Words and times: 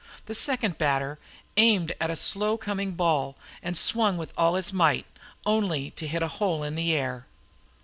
The 0.25 0.33
second 0.33 0.79
batter 0.79 1.19
aimed 1.57 1.91
at 2.01 2.09
a 2.09 2.15
slow 2.15 2.57
coming 2.57 2.93
ball 2.93 3.37
and 3.61 3.77
swung 3.77 4.17
with 4.17 4.33
all 4.35 4.55
his 4.55 4.73
might, 4.73 5.05
only 5.45 5.91
to 5.91 6.07
hit 6.07 6.23
a 6.23 6.27
hole 6.39 6.63
in 6.63 6.73
the 6.73 6.91
air. 6.93 7.27